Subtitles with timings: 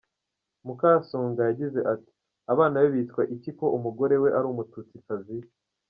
[0.65, 2.11] Mukasonga yagize ati
[2.53, 5.37] "Abana be bitwa iki ko umugore we ari umututsikazi?